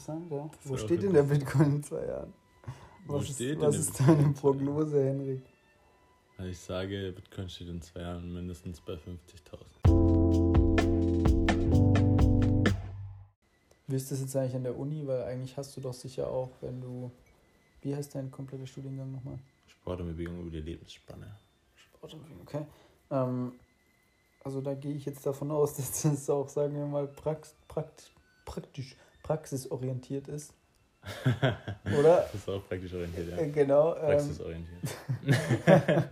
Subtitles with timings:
[0.00, 0.50] interessant, ja.
[0.64, 2.32] Wo steht denn der Bitcoin in zwei Jahren?
[3.06, 5.42] Was ist, was ist deine Prognose, Henrik?
[6.36, 9.00] Also ich sage, Bitcoin steht in zwei Jahren mindestens bei 50.000.
[13.86, 15.06] Wie ist das jetzt eigentlich an der Uni?
[15.06, 17.10] Weil eigentlich hast du doch sicher auch, wenn du.
[17.82, 19.38] Wie heißt dein kompletter Studiengang nochmal?
[19.66, 21.34] Sport und Bewegung über die Lebensspanne.
[21.74, 22.66] Sport und Bewegung, okay.
[23.10, 23.52] Ähm,
[24.44, 28.12] also da gehe ich jetzt davon aus, dass das auch, sagen wir mal, prax, prakt,
[28.44, 28.96] praktisch,
[29.30, 30.52] praxisorientiert ist.
[31.98, 32.16] Oder?
[32.22, 33.38] Das ist auch praktisch orientiert, ja.
[33.38, 33.94] Äh, genau.
[33.94, 34.96] Ähm, Praxisorientiert.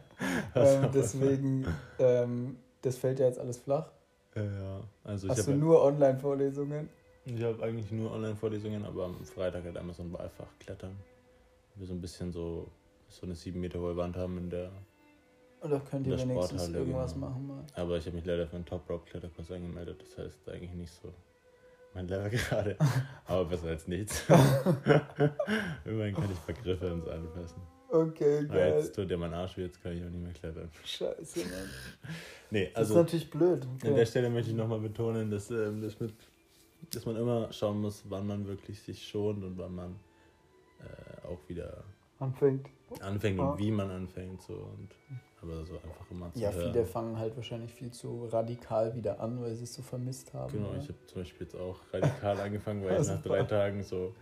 [0.54, 1.66] ähm, deswegen,
[1.98, 3.90] ähm, das fällt ja jetzt alles flach.
[4.36, 6.88] Äh, ja, also Hast ich du habe nur Online-Vorlesungen?
[7.24, 10.96] ich hab eigentlich nur Online-Vorlesungen, aber am Freitag halt einmal so ein Wahlfach klettern.
[11.74, 12.68] Wir so ein bisschen so,
[13.08, 14.70] so eine sieben Meter hohe Wand haben in der.
[15.60, 17.26] Oder könnt ihr wenigstens Sporthalle, irgendwas genau.
[17.26, 17.64] machen mal?
[17.74, 20.92] Aber ich habe mich leider für einen Top Rope Kletterkurs angemeldet, das heißt eigentlich nicht
[20.92, 21.12] so
[21.98, 22.76] mein Level gerade.
[23.26, 24.22] aber besser als nichts.
[25.84, 27.60] Immerhin kann ich Vergriffe ins anfassen.
[27.90, 28.74] Okay, Aber geil.
[28.78, 30.70] jetzt tut ja mein Arsch weh, jetzt kann ich auch nicht mehr klettern.
[30.84, 31.48] Scheiße, Mann.
[32.50, 33.62] Nee, Das ist also natürlich blöd.
[33.64, 34.06] an der Okay.
[34.06, 36.14] Stelle möchte ich nochmal betonen, dass, ähm, das mit,
[36.94, 39.96] dass man immer schauen muss, wann man wirklich sich schont und wann man
[40.80, 41.82] äh, auch wieder
[42.20, 42.66] Anfängt.
[43.00, 43.50] Anfängt Ja.
[43.50, 44.42] und wie man anfängt.
[44.42, 44.54] So.
[44.54, 44.88] Und,
[45.42, 46.72] aber so einfach immer zu Ja, hören.
[46.72, 50.52] viele fangen halt wahrscheinlich viel zu radikal wieder an, weil sie es so vermisst haben.
[50.52, 50.78] Genau, oder?
[50.78, 54.14] ich habe zum Beispiel jetzt auch radikal angefangen, weil ich Also- nach drei Tagen so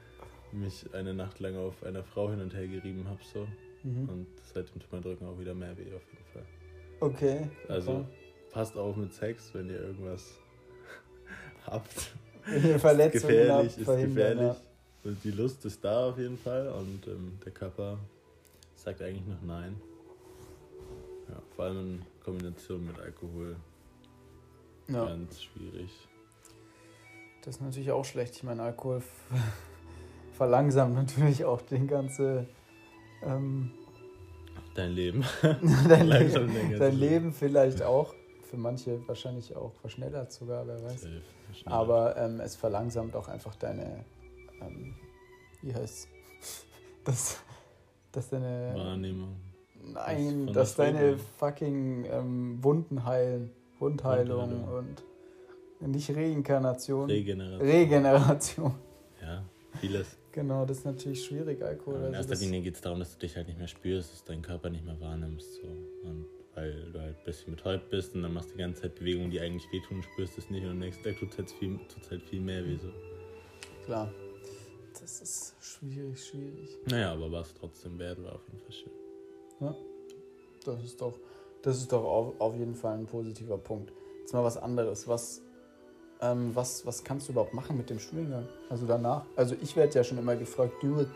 [0.52, 3.20] mich eine Nacht lang auf einer Frau hin und her gerieben habe.
[3.32, 3.46] So.
[3.82, 4.08] Mhm.
[4.08, 6.44] Und seitdem tut mein Rücken auch wieder mehr weh auf jeden Fall.
[7.00, 7.50] Okay.
[7.68, 8.04] Also okay.
[8.52, 10.34] passt auf mit Sex, wenn ihr irgendwas
[11.66, 12.12] habt.
[12.46, 14.14] Wenn ihr Verletzungen gefährlich, habt, ist verhindern.
[14.38, 14.56] gefährlich.
[15.04, 17.98] Und die Lust ist da auf jeden Fall und ähm, der Körper
[18.86, 19.74] sagt eigentlich noch nein.
[21.28, 23.56] Ja, vor allem in Kombination mit Alkohol
[24.86, 25.06] Ja.
[25.06, 25.90] ganz schwierig.
[27.42, 28.36] das ist natürlich auch schlecht.
[28.36, 29.02] Ich meine, Alkohol
[30.34, 32.46] verlangsamt natürlich auch den ganze
[33.22, 33.72] ähm,
[34.76, 35.24] Dein Leben.
[35.42, 38.14] dein, Leben, dein zu Leben vielleicht auch.
[38.44, 41.00] Für manche wahrscheinlich auch verschnellert sogar, wer weiß.
[41.02, 41.22] Safe.
[41.64, 44.04] Aber ähm, es verlangsamt auch einfach deine,
[44.60, 44.94] ähm,
[45.62, 46.08] wie heißt
[47.06, 47.40] dass,
[48.16, 49.36] dass deine, Wahrnehmung.
[49.92, 54.86] nein, dass deine fucking ähm, Wunden heilen, Wundheilung Wundheilung.
[55.80, 57.68] und nicht Reinkarnation, Regeneration.
[57.68, 58.74] Regeneration.
[59.22, 59.44] ja,
[59.80, 60.16] vieles.
[60.32, 61.96] Genau, das ist natürlich schwierig, Alkohol.
[61.96, 64.24] in Also erster Linie geht es darum, dass du dich halt nicht mehr spürst, dass
[64.24, 65.54] du deinen Körper nicht mehr wahrnimmst.
[65.54, 65.66] So.
[66.04, 68.94] Und weil du halt ein bisschen betäubt bist und dann machst du die ganze Zeit
[68.96, 71.78] Bewegungen, die eigentlich wehtun, spürst es nicht und am nächsten Tag tut es halt viel,
[71.88, 72.76] tut's halt viel mehr weh.
[72.76, 72.88] So.
[73.84, 74.10] klar,
[74.98, 76.78] das ist schwierig, schwierig.
[76.86, 78.92] Naja, aber war es trotzdem wert, war auf jeden Fall schön.
[80.64, 81.14] Das ist doch,
[81.62, 83.92] das ist doch auf, auf jeden Fall ein positiver Punkt.
[84.20, 85.06] Jetzt mal was anderes.
[85.06, 85.40] Was,
[86.20, 88.48] ähm, was, was kannst du überhaupt machen mit dem Studiengang?
[88.68, 89.24] Also danach?
[89.36, 91.06] Also ich werde ja schon immer gefragt, du,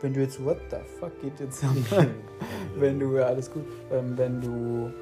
[0.00, 1.64] wenn du jetzt, what the fuck geht jetzt
[2.76, 4.92] wenn du, ja alles gut, ähm, wenn du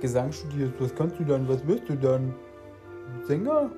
[0.00, 2.34] Gesang studierst, was kannst du dann, was wirst du dann?
[3.26, 3.70] Sänger?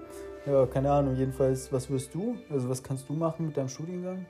[0.46, 2.36] Ja, keine Ahnung, jedenfalls, was wirst du?
[2.50, 4.26] Also was kannst du machen mit deinem Studiengang,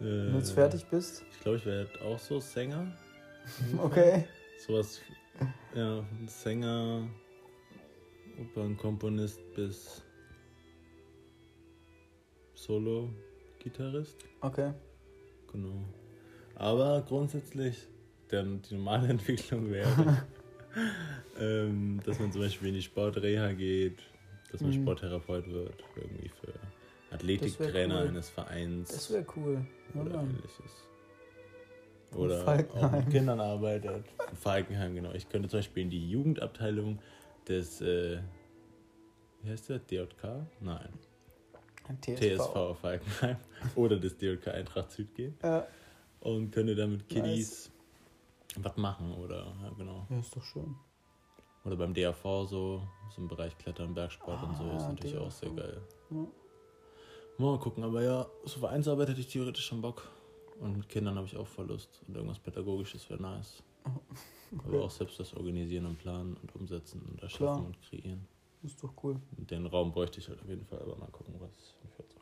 [0.00, 1.24] wenn du jetzt Äh, fertig bist?
[1.32, 2.86] Ich glaube, ich werde auch so Sänger.
[3.78, 4.24] Okay.
[4.58, 5.00] Sowas,
[5.74, 7.08] ja, Sänger,
[8.38, 10.02] Opernkomponist bis
[12.54, 14.16] Solo-Gitarrist.
[14.42, 14.72] Okay.
[15.52, 15.84] Genau.
[16.54, 17.76] Aber grundsätzlich,
[18.30, 20.26] der, die normale Entwicklung wäre,
[21.38, 24.02] ähm, dass man zum Beispiel in die Sportreha geht,
[24.52, 24.82] dass man Mhm.
[24.82, 26.52] Sporttherapeut wird, irgendwie für
[27.10, 28.08] Athletiktrainer cool.
[28.08, 29.64] eines Vereins Das wäre cool.
[29.94, 30.30] Ja, oder Mann.
[30.30, 30.84] ähnliches.
[32.12, 32.42] In Oder
[32.74, 34.04] auch mit Kindern arbeitet.
[34.30, 35.12] In Falkenheim, genau.
[35.12, 36.98] Ich könnte zum Beispiel in die Jugendabteilung
[37.48, 38.20] des, äh,
[39.42, 40.46] wie heißt der, DJK?
[40.60, 40.88] Nein,
[41.88, 43.36] Ein TSV Falkenheim
[43.76, 45.66] oder des DJK Eintracht Süd gehen Ja.
[46.20, 47.70] und könnte dann mit Kiddies
[48.56, 50.06] was machen oder, ja genau.
[50.10, 50.74] ja, ist doch schön.
[51.64, 52.82] Oder beim DAV so,
[53.14, 55.26] so im Bereich Klettern, Bergsport und so, Ah, ist natürlich DAV.
[55.26, 55.80] auch sehr geil.
[56.10, 56.26] Ja.
[57.40, 60.06] Mal gucken, aber ja, so Vereinsarbeit hätte ich theoretisch schon Bock.
[60.60, 62.02] Und mit Kindern habe ich auch voll Lust.
[62.06, 63.62] Und irgendwas Pädagogisches wäre nice.
[64.66, 67.64] Aber auch selbst das Organisieren und Planen und Umsetzen und Erschaffen Klar.
[67.64, 68.28] und Kreieren.
[68.62, 69.16] Ist doch cool.
[69.30, 72.14] Den Raum bräuchte ich halt auf jeden Fall, aber mal gucken, was hinführt.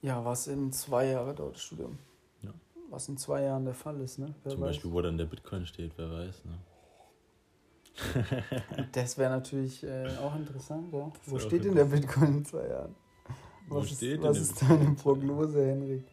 [0.00, 1.98] Ja, was in zwei Jahren dauert das Studium.
[2.42, 2.54] Ja.
[2.88, 4.32] Was in zwei Jahren der Fall ist, ne?
[4.44, 4.68] Wer Zum weiß.
[4.68, 6.58] Beispiel, wo dann der Bitcoin steht, wer weiß, ne?
[8.92, 11.10] Das wäre natürlich äh, auch interessant, ja.
[11.26, 12.94] Wo steht denn der Bitcoin in zwei Jahren?
[13.72, 14.94] Wo Was ist, steht denn was ist deine?
[14.94, 16.04] Prognose, Henrik?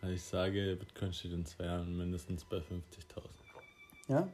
[0.00, 2.62] Also ich sage, der Bitcoin steht in zwei Jahren mindestens bei 50.000.
[4.08, 4.28] Ja?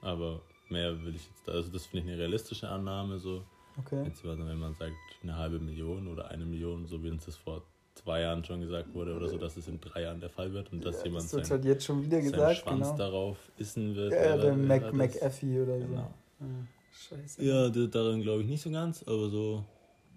[0.00, 3.42] Aber mehr will ich jetzt, also das finde ich eine realistische Annahme so.
[3.78, 4.02] Okay.
[4.04, 4.92] Jetzt, wenn man sagt,
[5.22, 7.62] eine halbe Million oder eine Million, so wie uns das vor
[7.94, 10.72] zwei Jahren schon gesagt wurde oder so, dass es in drei Jahren der Fall wird
[10.72, 12.96] und dass Ja, jemand das sein, halt jetzt schon wieder seinen gesagt, Schwanz genau.
[12.96, 14.12] darauf essen wird.
[14.12, 15.86] Ja, der Mac, das- McAfee oder so.
[15.86, 16.14] Genau.
[16.40, 16.44] Ah,
[16.92, 17.44] scheiße.
[17.44, 19.64] Ja, da- daran glaube ich nicht so ganz, aber so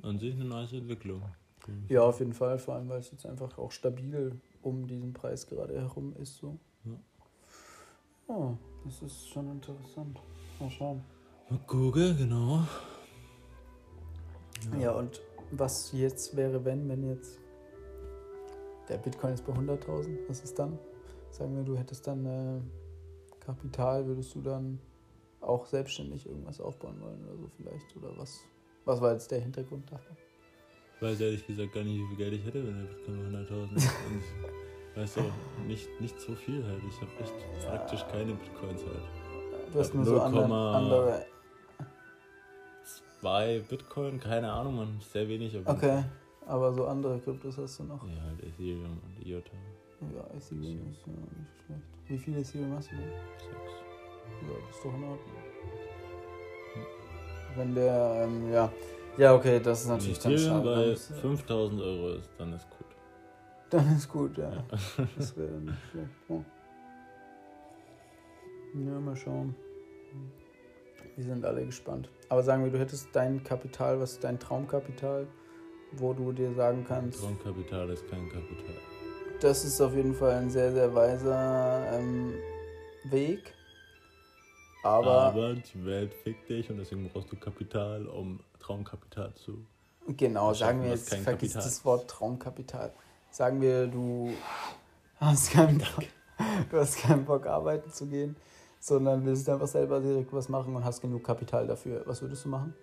[0.04, 1.24] an sich eine nice Entwicklung.
[1.88, 5.48] Ja, auf jeden Fall, vor allem weil es jetzt einfach auch stabil um diesen Preis
[5.48, 6.38] gerade herum ist.
[6.38, 6.60] So.
[6.84, 7.00] Ja.
[8.28, 8.54] Oh,
[8.84, 10.20] das ist schon interessant.
[10.60, 11.04] Mal schauen.
[11.50, 12.64] Mal gucken, genau.
[14.80, 14.92] Ja.
[14.92, 15.22] und
[15.52, 17.40] was jetzt wäre, wenn, wenn jetzt
[18.90, 20.78] der Bitcoin ist bei 100.000, was ist dann?
[21.30, 22.62] Sagen wir, du hättest dann äh,
[23.40, 24.80] Kapital, würdest du dann
[25.42, 27.96] auch selbstständig irgendwas aufbauen wollen oder so vielleicht?
[27.98, 28.42] Oder was?
[28.86, 29.90] Was war jetzt der Hintergrund?
[30.96, 33.40] Ich weiß ehrlich gesagt gar nicht, wie viel Geld ich hätte, wenn der Bitcoin bei
[33.40, 33.90] 100.000 ist.
[34.10, 34.22] Und
[34.92, 36.82] ich weiß auch nicht, nicht so viel halt.
[36.88, 37.34] Ich habe echt
[37.64, 37.70] Ja.
[37.70, 39.74] praktisch keine Bitcoins halt.
[39.74, 41.26] Du hast nur so andere, 0,- andere.
[43.20, 45.58] Zwei Bitcoin, keine Ahnung, man, sehr wenig.
[45.58, 46.04] aber- Okay,
[46.46, 48.04] aber so andere Kryptos hast du noch.
[48.06, 49.50] Ja, halt Ethereum und IOTA.
[50.14, 51.82] Ja, Ethereum ist ja nicht schlecht.
[52.08, 53.10] Wie viele Ethereum hast du denn?
[53.10, 53.72] Sechs.
[54.42, 55.20] Ja, das ist doch in Ordnung.
[57.56, 58.72] Wenn der, ähm, ja.
[59.18, 60.70] Ja, okay, das ist natürlich dann schade.
[60.70, 62.88] Dann bei ist, äh, 5000 Euro ist, dann ist gut.
[63.70, 64.52] dann ist gut, ja.
[64.52, 64.64] Ja.
[65.18, 66.10] Das wäre dann nicht schlecht.
[66.30, 66.42] Oh.
[68.74, 69.56] Ja, mal schauen.
[71.16, 72.10] Wir sind alle gespannt.
[72.30, 75.28] Aber sagen wir, du hättest dein Kapital, was ist dein Traumkapital,
[75.92, 78.76] wo du dir sagen kannst, Traumkapital ist kein Kapital.
[79.42, 82.34] das ist auf jeden Fall ein sehr, sehr weiser ähm,
[83.04, 83.54] Weg.
[84.84, 89.66] Aber, Aber die Welt fickt dich und deswegen brauchst du Kapital, um Traumkapital zu.
[90.08, 91.64] genau, sagen wir jetzt, vergiss Kapital.
[91.64, 92.94] das Wort Traumkapital.
[93.32, 94.34] Sagen wir, du
[95.20, 96.06] hast keinen Bock,
[96.70, 98.36] du hast keinen Bock, arbeiten zu gehen,
[98.80, 102.04] sondern willst einfach selber direkt was machen und hast genug Kapital dafür.
[102.06, 102.76] Was würdest du machen?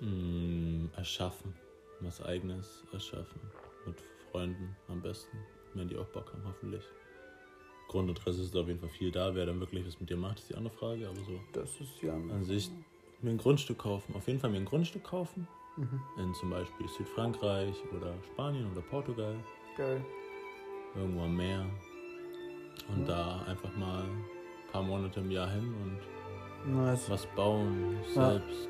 [0.00, 1.54] Mm, erschaffen.
[2.00, 3.40] Was eigenes erschaffen.
[3.84, 3.96] Mit
[4.30, 5.36] Freunden am besten.
[5.74, 6.84] Wenn die auch Bock haben, hoffentlich.
[7.98, 9.32] Grundinteresse ist auf jeden Fall viel da.
[9.36, 11.06] Wer dann wirklich was mit dir macht, ist die andere Frage.
[11.06, 12.12] Aber so Das ist ja.
[12.12, 12.68] an sich
[13.22, 14.14] mir ein Grundstück kaufen.
[14.16, 15.46] Auf jeden Fall mir ein Grundstück kaufen.
[15.76, 16.00] Mhm.
[16.18, 19.36] In zum Beispiel Südfrankreich oder Spanien oder Portugal.
[19.76, 20.04] Geil.
[20.96, 21.64] Irgendwo am Meer.
[22.88, 23.06] Und Ja.
[23.06, 24.24] da einfach mal ein
[24.72, 25.72] paar Monate im Jahr hin
[26.64, 27.08] und Nice.
[27.08, 28.30] was bauen, Ja.
[28.32, 28.68] selbst.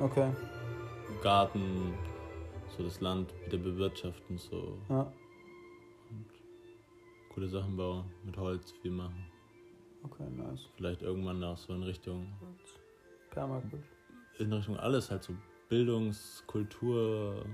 [0.00, 0.32] Okay.
[1.22, 1.94] Garten,
[2.76, 5.12] so das Land wieder bewirtschaften, so Ja.
[7.38, 9.24] Coole Sachen bauen, mit Holz viel machen.
[10.02, 10.68] Okay, nice.
[10.74, 12.26] Vielleicht irgendwann auch so in Richtung,
[13.30, 13.78] Permakultur.
[14.40, 15.34] in Richtung alles, halt so
[15.68, 17.44] Bildungs-, Kultur-,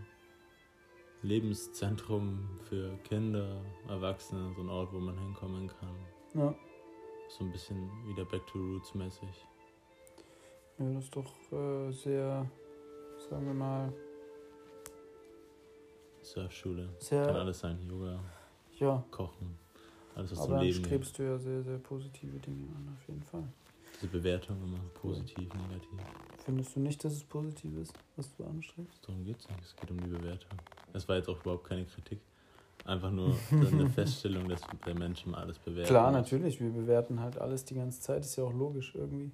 [1.20, 5.96] Lebenszentrum für Kinder, Erwachsene, so ein Ort, wo man hinkommen kann.
[6.32, 6.54] Ja.
[7.28, 9.28] So ein bisschen wieder Back to Roots mäßig.
[10.78, 12.50] Ja, das ist doch äh, sehr,
[13.28, 13.92] sagen wir mal,
[16.22, 16.86] Surfschule.
[16.86, 18.18] Kann sehr, alles sein, Yoga,
[18.78, 19.04] ja.
[19.10, 19.53] Kochen,
[20.14, 23.08] alles was Aber zum dann Leben strebst du ja sehr, sehr positive Dinge an, auf
[23.08, 23.44] jeden Fall.
[23.96, 26.00] Diese Bewertung immer positiv, negativ.
[26.44, 29.06] Findest du nicht, dass es positiv ist, was du anstrebst?
[29.06, 29.62] Darum geht es nicht.
[29.62, 30.58] Es geht um die Bewertung.
[30.92, 32.20] Es war jetzt auch überhaupt keine Kritik.
[32.84, 35.88] Einfach nur eine Feststellung, dass der Mensch mal alles bewertet.
[35.88, 39.30] Klar, natürlich, wir bewerten halt alles die ganze Zeit, ist ja auch logisch irgendwie.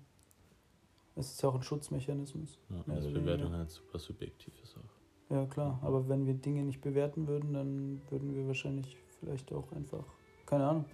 [1.16, 2.58] Es ist ja auch ein Schutzmechanismus.
[2.68, 5.34] Ja, oder Bewertung halt super subjektiv ist auch.
[5.34, 9.70] Ja, klar, aber wenn wir Dinge nicht bewerten würden, dann würden wir wahrscheinlich vielleicht auch
[9.72, 10.04] einfach,
[10.50, 10.84] keine Ahnung,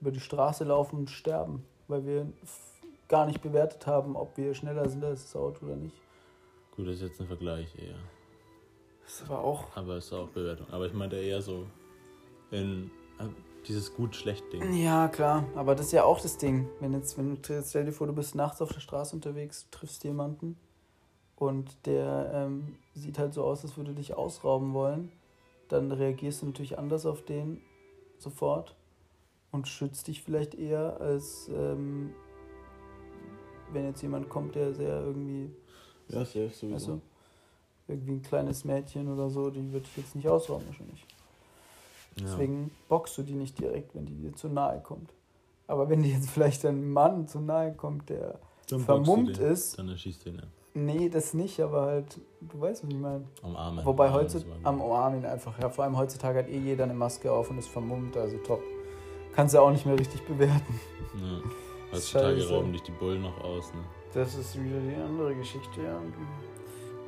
[0.00, 2.32] über die Straße laufen und sterben, weil wir
[3.08, 5.96] gar nicht bewertet haben, ob wir schneller sind als das Auto oder nicht.
[6.76, 7.98] Gut, das ist jetzt ein Vergleich eher.
[9.04, 9.64] Das ist aber auch.
[9.76, 10.66] Aber es ist auch Bewertung.
[10.70, 11.66] Aber ich meinte eher so
[12.52, 13.24] in äh,
[13.66, 14.72] dieses gut-schlecht-Ding.
[14.74, 16.68] Ja, klar, aber das ist ja auch das Ding.
[16.78, 20.04] Wenn jetzt, wenn du stell dir vor, du bist nachts auf der Straße unterwegs, triffst
[20.04, 20.56] jemanden
[21.34, 25.10] und der ähm, sieht halt so aus, als würde dich ausrauben wollen,
[25.68, 27.60] dann reagierst du natürlich anders auf den
[28.22, 28.74] sofort
[29.52, 32.12] und schützt dich vielleicht eher, als ähm,
[33.72, 35.50] wenn jetzt jemand kommt, der sehr irgendwie,
[36.08, 36.94] Ja, safe sowieso.
[36.94, 37.00] du,
[37.88, 41.04] irgendwie ein kleines Mädchen oder so, die wird dich jetzt nicht ausrauben wahrscheinlich.
[42.16, 42.22] ja.
[42.24, 45.12] Deswegen boxst du die nicht direkt, wenn die dir zu nahe kommt.
[45.66, 49.78] Aber wenn dir jetzt vielleicht ein Mann zu nahe kommt, der Dann vermummt den, ist,
[49.78, 50.36] Dann erschießt du ihn.
[50.36, 50.42] ja.
[50.74, 53.24] Nee, das nicht, aber halt, du weißt, was ich meine.
[53.42, 53.84] Umarmen.
[53.84, 54.80] Wobei heutzutage, am.
[54.80, 58.16] Umarmen einfach, ja, vor allem heutzutage hat eh jeder eine Maske auf und ist vermummt,
[58.16, 58.62] also top.
[59.34, 60.80] Kannst du auch nicht mehr richtig bewerten.
[61.14, 61.40] Ja.
[61.92, 63.72] Heutzutage rauben dich die Bullen noch aus.
[63.74, 63.80] Ne?
[64.14, 66.00] Das ist wieder die andere Geschichte, ja.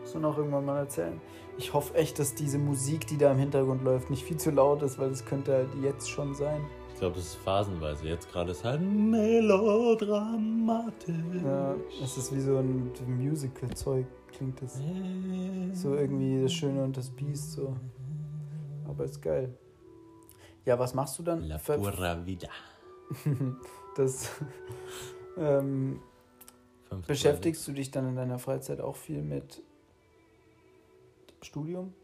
[0.01, 1.21] Muss man auch irgendwann mal erzählen.
[1.57, 4.83] Ich hoffe echt, dass diese Musik, die da im Hintergrund läuft, nicht viel zu laut
[4.83, 6.61] ist, weil das könnte halt jetzt schon sein.
[7.03, 8.07] Ich glaube, das ist phasenweise.
[8.07, 11.17] Jetzt gerade ist halt melodramatisch.
[11.45, 14.81] Ja, es ist wie so ein Musical-Zeug klingt das
[15.73, 17.77] so irgendwie das Schöne und das Biest so.
[18.87, 19.53] Aber ist geil.
[20.65, 21.41] Ja, was machst du dann?
[21.41, 22.51] La pura vida.
[23.97, 24.31] das
[25.37, 25.99] ähm,
[27.09, 29.61] beschäftigst du dich dann in deiner Freizeit auch viel mit
[31.43, 31.95] Studium?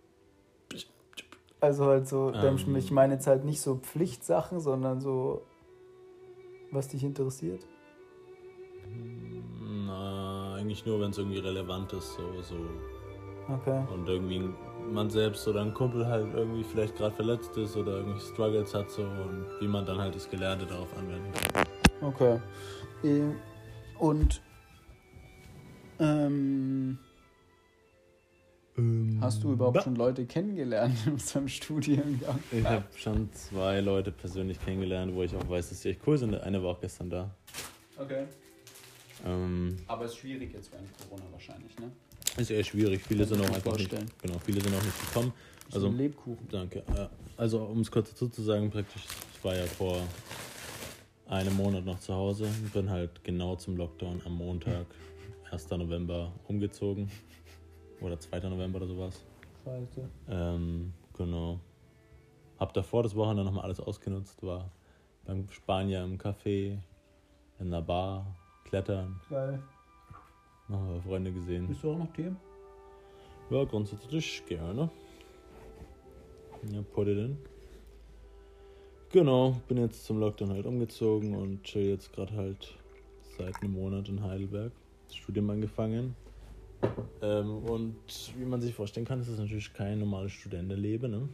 [1.61, 2.77] Also halt so, Ähm.
[2.77, 5.43] ich meine jetzt halt nicht so Pflichtsachen, sondern so,
[6.71, 7.67] was dich interessiert.
[9.87, 12.57] Na, eigentlich nur, wenn es irgendwie relevant ist, so, so.
[13.49, 13.83] Okay.
[13.93, 14.51] Und irgendwie
[14.93, 18.91] man selbst oder ein Kumpel halt irgendwie vielleicht gerade verletzt ist oder irgendwie Struggles hat
[18.91, 21.67] so und wie man dann halt das Gelernte darauf anwenden kann.
[22.01, 22.41] Okay.
[23.03, 23.23] Eh,
[23.99, 24.43] Und
[25.99, 26.99] ähm,
[29.21, 32.39] hast du überhaupt Ba- schon Leute kennengelernt in unserem Studiengang?
[32.53, 36.19] Ich habe schon zwei Leute persönlich kennengelernt, wo ich auch weiß, dass die echt cool
[36.19, 36.35] sind.
[36.35, 37.31] Eine war auch gestern da.
[37.99, 38.25] Okay.
[39.27, 41.91] Ähm, Aber es ist schwierig jetzt während Corona wahrscheinlich, ne?
[42.37, 43.03] ist eher schwierig.
[43.03, 44.11] Viele Kann sind ich auch mir einfach nicht, vorstellen.
[44.23, 45.33] genau, viele sind auch nicht gekommen.
[45.73, 46.49] Also ein Lebkuchen.
[46.51, 46.79] Danke.
[46.97, 49.03] Äh, Also um es kurz dazu zu sagen, praktisch,
[49.37, 50.01] ich war ja vor
[51.27, 54.87] einem Monat noch zu Hause und bin halt genau zum Lockdown am Montag,
[55.51, 55.69] 1.
[55.71, 57.11] November, umgezogen.
[58.01, 58.41] Oder 2.
[58.49, 59.25] November oder sowas.
[59.65, 60.09] Scheiße.
[60.29, 61.59] Ähm, genau.
[62.59, 64.71] Hab davor das Wochenende nochmal alles ausgenutzt, war
[65.25, 66.79] beim Spanier im Café,
[67.61, 68.27] in einer Bar,
[68.65, 69.63] klettern, Geil.
[70.69, 71.69] nochmal Freunde gesehen.
[71.69, 72.37] Bist du auch noch Team?
[73.51, 74.91] Ja, grundsätzlich gerne.
[76.73, 77.39] Ja, put it in.
[79.11, 82.75] Genau, bin jetzt zum Lockdown halt umgezogen und chill jetzt gerade halt
[83.39, 84.73] seit einem Monat in Heidelberg.
[85.07, 86.15] Das Studium angefangen.
[87.21, 87.97] Ähm, und
[88.37, 91.29] wie man sich vorstellen kann, ist es natürlich kein normales Studentenleben, ne?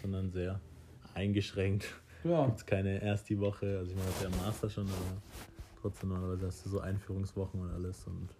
[0.00, 0.60] sondern sehr
[1.14, 1.86] eingeschränkt.
[2.24, 2.46] Ja.
[2.46, 5.22] Gibt keine erst die Woche, also ich meine, das ist ja Master schon, aber
[5.82, 8.30] trotzdem normalerweise hast du so Einführungswochen und alles und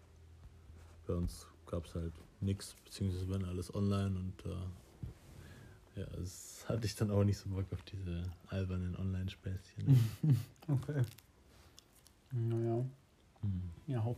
[1.07, 6.87] bei uns gab es halt nichts, beziehungsweise wenn alles online und äh, ja, es hatte
[6.87, 10.11] ich dann auch nicht so Bock auf diese albernen Online-Späßchen.
[10.66, 11.02] Okay.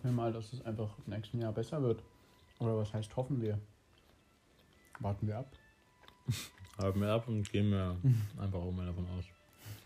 [0.02, 0.04] Hm.
[0.04, 2.02] Hoffen wir mal, dass es einfach im nächsten Jahr besser wird.
[2.58, 3.58] Oder was heißt hoffen wir?
[5.00, 5.52] Warten wir ab.
[6.78, 7.96] Haben wir ab und gehen wir
[8.38, 9.24] einfach auch mal davon aus.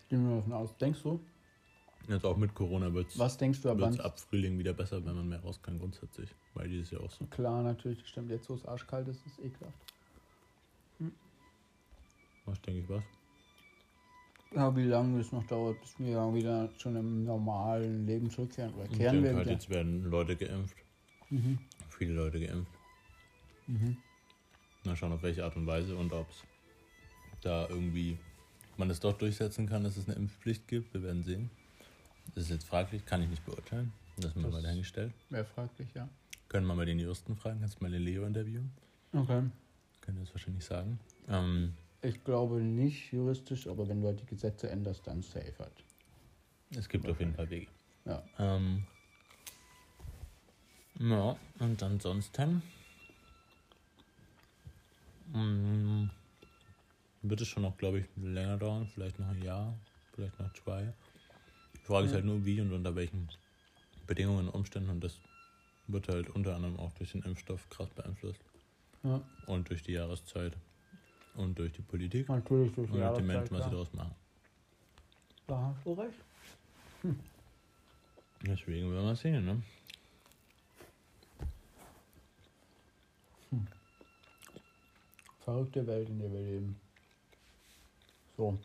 [0.08, 0.76] Gehen wir davon aus.
[0.78, 1.20] Denkst du?
[2.08, 3.92] Jetzt auch mit Corona wird Was denkst du ab wann?
[3.92, 6.34] es ab Frühling wieder besser, wenn man mehr raus kann grundsätzlich.
[6.54, 7.24] Weil dieses Jahr auch so.
[7.26, 8.04] Klar, natürlich.
[8.08, 9.78] Stimmt, jetzt wo es arschkalt ist, ist es ekelhaft.
[12.46, 13.04] Was denke ich was?
[14.54, 18.74] Ja, wie lange es noch dauert, bis wir wieder schon im normalen Leben zurückkehren.
[18.74, 19.52] Oder kehren wir halt, wieder.
[19.52, 20.76] jetzt werden Leute geimpft.
[21.30, 21.58] Mhm.
[21.90, 22.72] Viele Leute geimpft.
[23.68, 23.96] Mhm.
[24.84, 26.42] Mal schauen, auf welche Art und Weise und ob es
[27.42, 28.18] da irgendwie
[28.76, 30.92] man es doch durchsetzen kann, dass es eine Impfpflicht gibt.
[30.94, 31.50] Wir werden sehen.
[32.34, 33.92] Das ist jetzt fraglich, kann ich nicht beurteilen.
[34.16, 35.12] Das ist mir Das- mal dahingestellt.
[35.28, 36.08] Wäre fraglich, ja.
[36.48, 37.60] Können wir mal den Juristen fragen?
[37.60, 38.72] Kannst du mal den Leo interviewen?
[39.12, 39.42] Okay.
[40.00, 40.98] Können wir das wahrscheinlich sagen.
[41.28, 45.84] Ähm, Ich glaube nicht juristisch, aber wenn du halt die Gesetze änderst, dann safe halt.
[46.74, 47.66] es gibt auf jeden Fall Wege.
[48.06, 48.22] Ja.
[48.38, 48.86] Ähm,
[50.98, 52.62] ja, und ansonsten
[55.32, 56.04] mm,
[57.22, 59.78] wird es schon noch, glaube ich, länger dauern, vielleicht noch ein Jahr,
[60.14, 60.92] vielleicht noch zwei.
[61.74, 63.28] Die Frage ist halt nur, wie und unter welchen
[64.06, 65.18] Bedingungen und Umständen und das
[65.86, 68.40] wird halt unter anderem auch durch den Impfstoff krass beeinflusst
[69.02, 70.56] Ja, und durch die Jahreszeit
[71.34, 73.92] und durch die Politik natürlich durch und die durch die Jahreszeit, Menschen, was sie daraus
[73.92, 74.14] machen.
[75.46, 76.18] Da hast du recht.
[78.46, 79.62] Deswegen werden wir sehen, ne?
[85.44, 86.80] Verrückte Welt, in der wir leben.
[88.36, 88.58] So,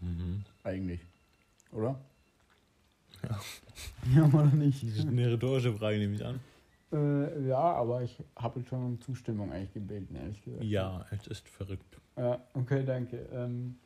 [0.00, 0.44] Mhm.
[0.64, 1.00] eigentlich.
[1.72, 2.00] Oder?
[3.22, 3.40] Ja.
[4.14, 4.82] Ja, oder nicht?
[4.82, 6.40] Das ist eine rhetorische Frage, nehme ich an.
[6.92, 10.64] Äh, ja, aber ich habe schon um Zustimmung eigentlich gebeten, ehrlich gesagt.
[10.64, 12.00] Ja, es ist verrückt.
[12.16, 13.28] Ja, okay, danke.
[13.32, 13.78] Ähm,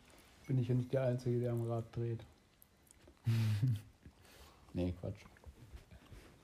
[0.46, 2.24] bin ich ja nicht der Einzige, der am Rad dreht.
[4.72, 5.24] nee, Quatsch.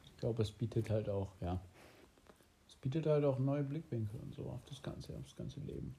[0.04, 1.60] Ich glaube, es bietet halt auch, ja.
[2.68, 5.96] Es bietet halt auch neue Blickwinkel und so auf das Ganze, auf das ganze Leben.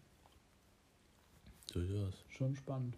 [1.74, 2.15] So ist es.
[2.30, 2.98] Schon spannend.